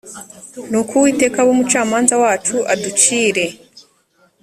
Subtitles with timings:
[0.69, 3.45] nuko uwiteka abe umucamanza wacu aducire